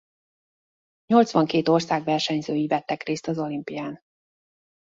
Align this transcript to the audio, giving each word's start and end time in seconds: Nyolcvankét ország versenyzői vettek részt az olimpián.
Nyolcvankét 1.05 1.67
ország 1.67 2.03
versenyzői 2.03 2.67
vettek 2.67 3.03
részt 3.03 3.27
az 3.27 3.39
olimpián. 3.39 4.01